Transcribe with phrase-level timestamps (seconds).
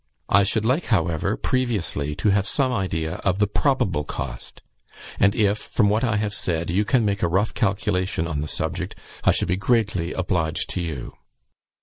[0.29, 4.63] I should like, however, previously, to have some idea of the probable cost;
[5.19, 8.47] and if, from what I have said, you can make a rough calculation on the
[8.47, 8.95] subject,
[9.25, 11.13] I should be greatly obliged to you."